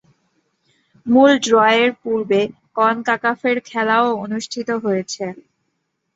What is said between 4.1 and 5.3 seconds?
অনুষ্ঠিত হয়েছে।